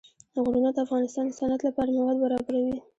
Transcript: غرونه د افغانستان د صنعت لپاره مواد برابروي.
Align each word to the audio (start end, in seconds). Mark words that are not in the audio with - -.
غرونه 0.43 0.69
د 0.73 0.77
افغانستان 0.85 1.23
د 1.27 1.31
صنعت 1.39 1.61
لپاره 1.67 1.89
مواد 1.97 2.17
برابروي. 2.23 2.77